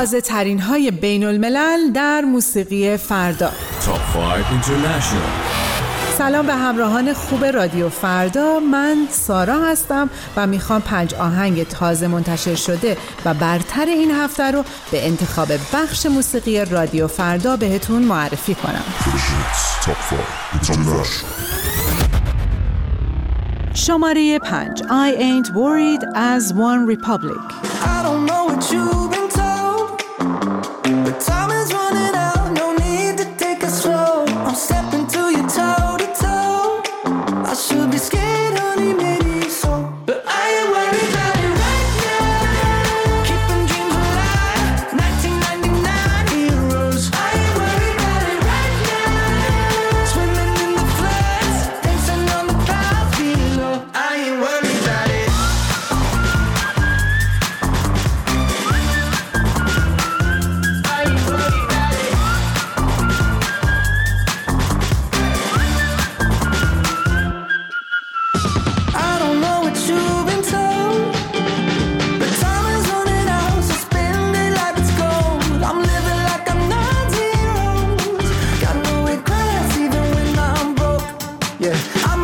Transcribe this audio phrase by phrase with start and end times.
[0.00, 3.48] تازه ترین های بین الملل در موسیقی فردا.
[3.48, 6.18] Top 5 International.
[6.18, 8.60] سلام به همراهان خوب رادیو فردا.
[8.60, 14.64] من سارا هستم و می‌خوام پنج آهنگ تازه منتشر شده و برتر این هفته رو
[14.90, 18.84] به انتخاب بخش موسیقی رادیو فردا بهتون معرفی کنم.
[23.74, 24.82] شماره پنج.
[24.82, 27.44] I ain't worried as one republic.
[27.82, 29.19] I don't know what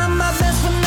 [0.00, 0.79] my, my best friend.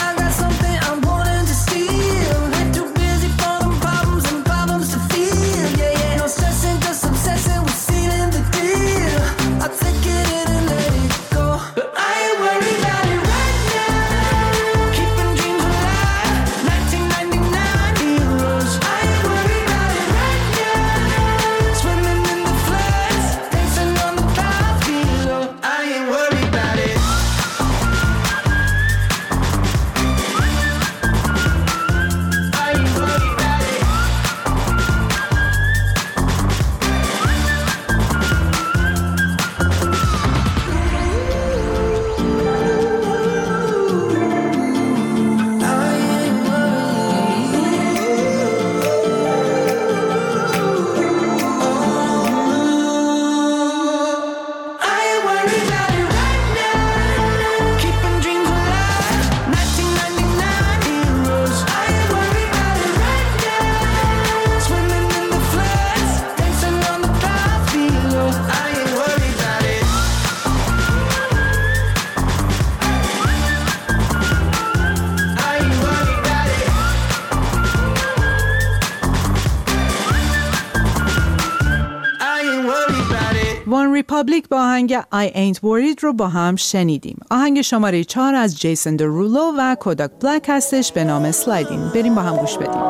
[83.66, 87.18] You ریپابلیک با آهنگ I Ain't Worried رو با هم شنیدیم.
[87.32, 92.22] آهنگ شماره چهار از جیسن درولو و کوداک بلک هستش به نام سلایدین بریم با
[92.22, 92.82] هم گوش بدیم.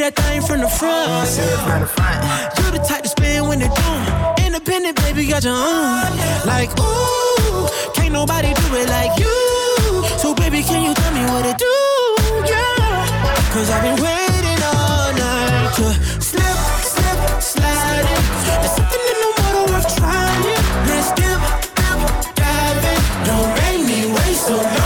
[0.00, 1.28] That thing from the front.
[2.56, 4.44] You the type to spin when they do.
[4.46, 6.10] Independent, baby, got your own.
[6.46, 9.36] Like, ooh, can't nobody do it like you.
[10.18, 11.76] So, baby, can you tell me what to do?
[12.48, 13.52] Yeah.
[13.52, 16.56] Cause I've been waiting all night slip,
[17.44, 17.68] slip.
[18.60, 20.42] There's something in the water trying.
[20.88, 21.40] Dip, dip.
[23.28, 24.00] Don't make me
[24.34, 24.79] so long.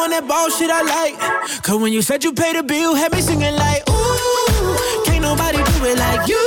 [0.00, 1.62] On that ball shit I like.
[1.62, 5.58] Cause when you said you paid the bill, had me singing like, ooh, can't nobody
[5.58, 6.40] do it like you.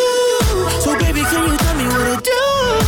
[0.82, 2.83] So baby, can you tell me what to do?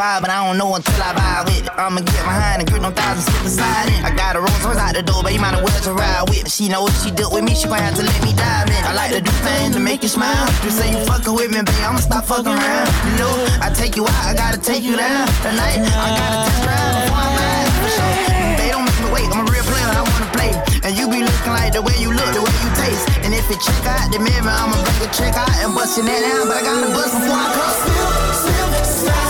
[0.00, 1.68] Vibe, but I don't know until I vibe with it.
[1.76, 4.00] I'ma get behind and grip no thousand slip beside it.
[4.00, 6.24] I got a Rolls Royce out the door, but you might as well to ride
[6.32, 6.48] with.
[6.48, 8.80] She know if she dealt with me, she gon' have to let me dive in.
[8.88, 10.48] I like to do things to make you smile.
[10.64, 12.88] You say you fucking with me, babe, I'ma stop fucking around.
[13.12, 15.28] You know, I take you out, I gotta take you down.
[15.44, 17.68] Tonight, I gotta test drive before I'm.
[17.84, 18.12] For sure.
[18.56, 20.52] They don't make me wait, I'm a real player, I wanna play.
[20.80, 23.04] And you be looking like the way you look, the way you taste.
[23.20, 26.08] And if it check out the mirror, I'ma bring a check out and bust it
[26.08, 26.48] down.
[26.48, 27.76] But I gotta bust before I come.
[27.84, 29.29] Slip, slip, slide.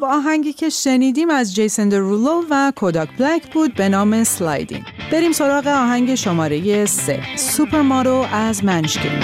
[0.00, 5.32] خب آهنگی که شنیدیم از جیسن درولو و کوداک بلک بود به نام سلایدین بریم
[5.32, 9.20] سراغ آهنگ شماره 3 سوپر مارو از منشکین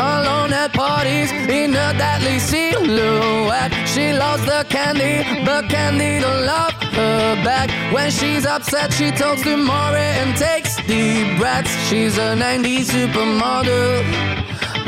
[0.00, 1.30] alone at parties
[1.60, 3.72] in a deadly silhouette.
[3.92, 5.16] She loves the candy,
[5.46, 7.68] but candy don't love her back.
[7.94, 11.72] When she's upset, she talks to Maury and takes deep breaths.
[11.88, 14.33] She's a 90s supermodel.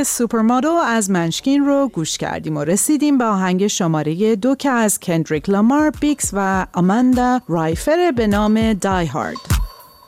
[0.00, 5.00] آهنگ سوپرمادو از منشکین رو گوش کردیم و رسیدیم به آهنگ شماره دو که از
[5.00, 9.36] کندریک لامار بیکس و آماندا رایفر به نام دای هارد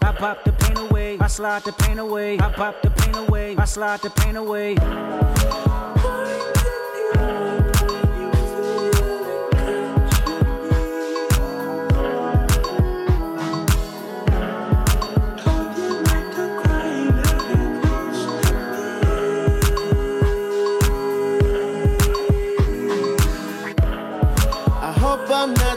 [0.05, 2.39] I pop the pain away, I slide the pain away.
[2.39, 5.32] I pop the pain away, I slide the pain away.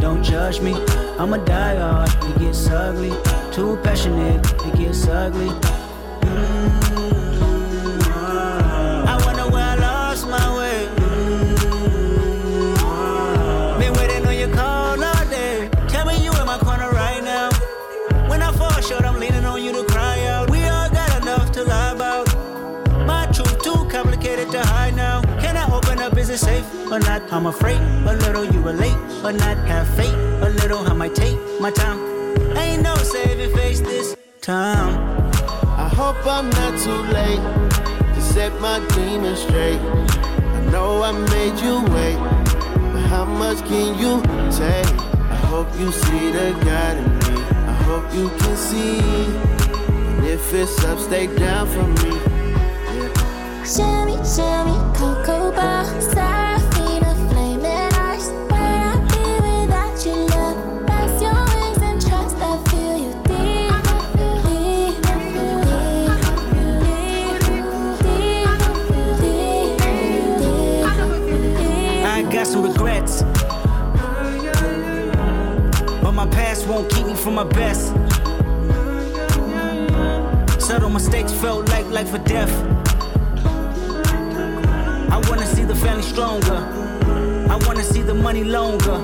[0.00, 0.74] Don't judge me.
[1.18, 3.12] I'm a die hard, it gets ugly.
[3.52, 5.48] Too passionate, it gets ugly.
[6.20, 6.94] Mm-hmm.
[9.06, 10.88] I wonder where I lost my way.
[10.96, 12.70] Mm-hmm.
[13.80, 15.68] Been waiting on your call all day.
[15.88, 17.50] Tell me you in my corner right now.
[18.28, 20.50] When I fall short, I'm leaning on you to cry out.
[20.50, 22.26] We all got enough to lie about.
[23.06, 25.20] My truth too complicated to hide now.
[25.38, 26.16] Can I open up?
[26.16, 27.30] Is it safe or not?
[27.30, 30.14] I'm afraid a little you relate, but not have faith.
[30.42, 31.98] A little I might take my time.
[32.58, 34.92] Ain't no saving face this time.
[35.84, 37.42] I hope I'm not too late
[38.14, 39.80] to set my demons straight.
[39.80, 42.18] I know I made you wait,
[42.92, 44.20] but how much can you
[44.52, 44.92] take?
[45.32, 47.42] I hope you see the God in me.
[47.72, 49.00] I hope you can see.
[50.18, 52.12] And if it's up, stay down for me.
[52.96, 53.64] Yeah.
[53.72, 55.86] Shimmy, shimmy, cocoa bar,
[72.44, 72.62] deep.
[72.62, 74.02] Deep.
[76.02, 77.88] But my past won't keep me from my best.
[80.60, 82.52] Subtle mistakes felt like life or death.
[85.10, 86.58] I wanna see the family stronger.
[87.50, 88.98] I wanna see the money longer.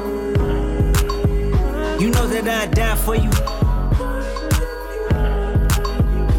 [1.99, 3.31] You know that I'd die for you.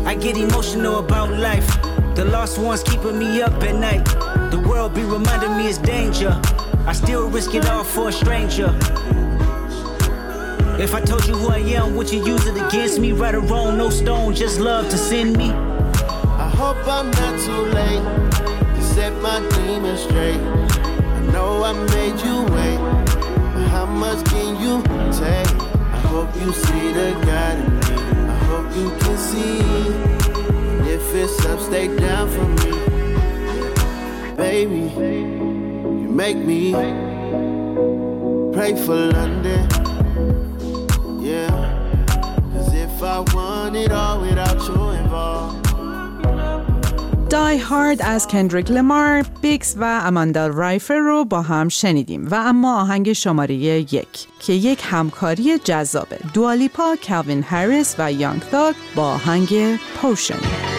[0.06, 1.68] I get emotional about life.
[2.16, 4.06] The lost ones keeping me up at night.
[4.52, 6.40] The world be reminding me it's danger.
[6.88, 8.76] I still risk it all for a stranger.
[10.80, 13.12] If I told you who I am, would you use it against me?
[13.12, 15.52] Right or wrong, no stone, just love to send me.
[15.52, 18.04] I hope I'm not too late
[18.76, 20.40] to set my demons straight.
[20.40, 22.80] I know I made you wait,
[23.54, 24.82] but how much can you
[25.14, 25.48] take?
[25.78, 27.86] I hope you see the God in me.
[28.28, 29.62] I hope you can see.
[30.92, 32.72] If it's up, stay down for me.
[34.36, 34.90] Baby,
[36.12, 36.74] make me
[38.54, 39.68] pray for London.
[41.22, 41.50] Yeah,
[42.54, 45.58] cause if I want it all without you involved.
[47.30, 52.82] Die Hard از کندریک لمار، بیکس و اماندا رایفر رو با هم شنیدیم و اما
[52.82, 59.80] آهنگ شماره یک که یک همکاری جذابه دوالیپا، کلوین هریس و یانگ تاگ با آهنگ
[60.02, 60.71] پوشن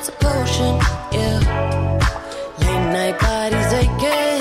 [0.00, 0.78] it's a potion.
[1.12, 1.38] Yeah.
[2.60, 4.40] Late night bodies aching,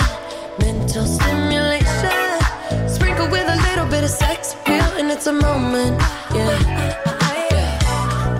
[0.59, 2.39] mental stimulation.
[2.87, 5.99] Sprinkle with a little bit of sex appeal, and it's a moment.
[6.33, 6.87] Yeah.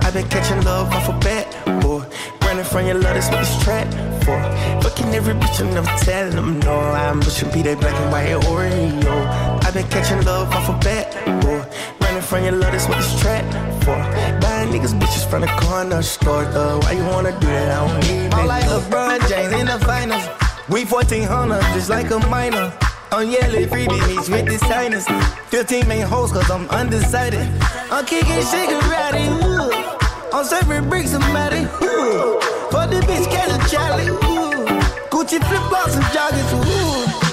[0.02, 1.46] I've been catching love off a bat,
[1.82, 2.04] boy.
[2.42, 3.86] Running from your love, that's what this trap
[4.24, 4.40] for.
[4.82, 6.80] Fucking every bitch, I'm never telling them no.
[6.80, 9.26] I'm pushing be that black and white Oreo.
[9.64, 11.06] I've been catching love off a bat,
[11.42, 11.62] boy.
[12.00, 13.44] Running from your love, that's what this trap
[13.80, 13.96] for.
[14.40, 16.78] Buying niggas bitches from the corner store, though.
[16.80, 17.70] Why you wanna do that?
[17.70, 20.24] I don't need I'm like LeBron James in the finals.
[20.68, 22.72] We 1400, just like a minor.
[23.12, 25.06] I'm yelling freebie meets with the signers.
[25.48, 27.46] 15 main hoes, cause I'm undecided.
[27.90, 29.70] I'm kicking cigarette, ooh.
[30.32, 32.38] I'm serving bricks, somebody, ooh.
[32.70, 34.06] For the bitch, catch a Charlie.
[35.10, 37.29] Gucci flip flops and joggers, ooh.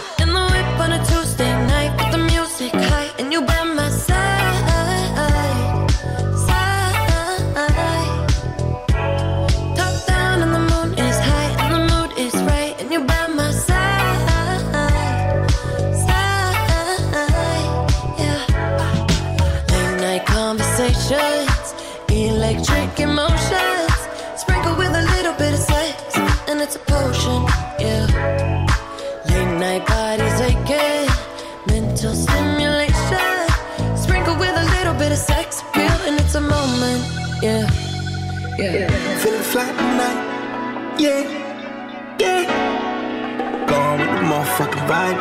[32.28, 33.38] Stimulation.
[33.98, 37.02] Sprinkle with a little bit of sex appeal, and it's a moment.
[37.42, 37.68] Yeah.
[38.58, 38.90] Yeah.
[39.20, 40.20] Feeling fly tonight,
[40.98, 41.22] yeah,
[42.18, 42.44] yeah.
[43.70, 45.20] Going with the motherfucking vibe,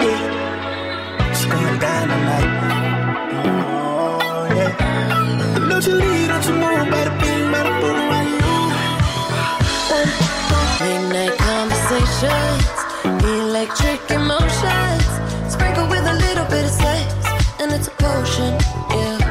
[0.00, 1.30] yeah.
[1.30, 2.50] It's going down tonight,
[3.60, 4.72] oh yeah.
[5.68, 8.30] Don't you leave, don't you move, better bing, better boom, right
[10.80, 12.77] Late night conversations,
[13.16, 15.04] electric emotions.
[15.48, 17.14] Sprinkle with a little bit of sex,
[17.60, 18.52] and it's a potion.
[18.90, 19.27] Yeah.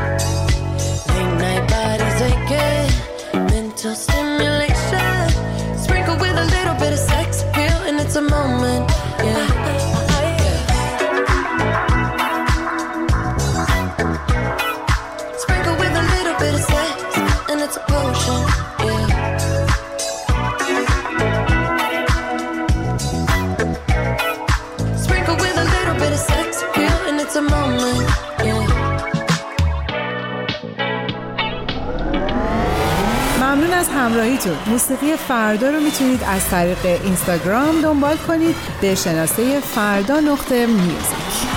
[34.07, 38.55] همراهیتون موسیقی فردا رو می‌تونید از طریق اینستاگرام دنبال کنید.
[38.81, 41.47] به شناسه فردا نقطه میوزیک.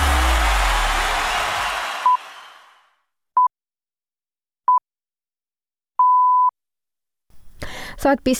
[7.96, 8.38] ساعت 20